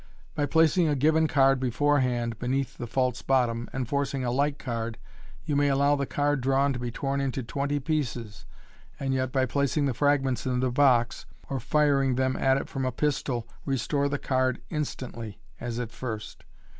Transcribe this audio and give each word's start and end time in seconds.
By 0.33 0.47
placing 0.47 0.87
a 0.87 0.95
given 0.95 1.27
card 1.27 1.59
beforehand 1.59 2.39
beneath 2.39 2.75
the 2.75 2.87
false 2.87 3.21
bottom^ 3.21 3.67
and 3.71 3.87
forcing 3.87 4.23
a 4.25 4.31
like 4.31 4.57
card, 4.57 4.97
you 5.45 5.55
may 5.55 5.67
allow 5.67 5.95
the 5.95 6.07
card 6.07 6.41
drawn 6.41 6.73
to 6.73 6.79
be 6.79 6.89
torn 6.89 7.21
into 7.21 7.43
twenty 7.43 7.79
pieces, 7.79 8.47
and 8.99 9.13
yet, 9.13 9.31
by 9.31 9.45
placing 9.45 9.85
the 9.85 9.93
fragments 9.93 10.47
in 10.47 10.59
the 10.59 10.71
box, 10.71 11.27
or 11.51 11.59
firing 11.59 12.15
them 12.15 12.35
at 12.35 12.57
it 12.57 12.67
from 12.67 12.83
a 12.83 12.91
pistol, 12.91 13.47
restore 13.63 14.09
the 14.09 14.17
card 14.17 14.59
instantly, 14.71 15.39
as 15.59 15.79
at 15.79 15.91
first. 15.91 16.45